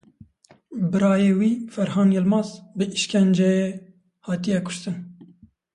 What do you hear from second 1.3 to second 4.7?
wî Ferhan Yilmaz bi îşkenceyê hatiye